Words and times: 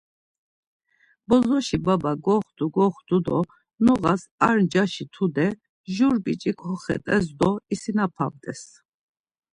Bozoşi 1.27 1.77
baba 1.85 2.13
goxtu 2.25 2.65
goxtu 2.75 3.17
do 3.25 3.39
noğas 3.83 4.21
ar 4.47 4.57
ncaşi 4.63 5.05
tude 5.13 5.47
jur 5.93 6.15
biç̌i 6.23 6.51
koxet̆es 6.59 7.25
do 7.39 7.51
isinapamt̆es. 7.73 8.61